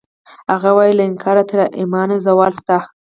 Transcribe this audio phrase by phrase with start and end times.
[0.51, 2.77] هغه وایی له انکاره تر ایمانه زوال شته